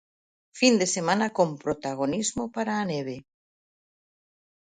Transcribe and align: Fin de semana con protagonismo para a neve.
Fin 0.59 0.73
de 0.81 0.87
semana 0.95 1.25
con 1.37 1.49
protagonismo 1.63 2.43
para 2.55 2.71
a 2.81 2.85
neve. 2.91 3.15